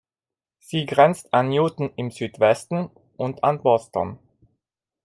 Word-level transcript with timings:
Sie 0.57 0.87
grenzt 0.87 1.31
an 1.31 1.49
Newton 1.49 1.91
im 1.95 2.09
Südwesten 2.09 2.89
und 3.17 3.43
an 3.43 3.61
Boston. 3.61 4.17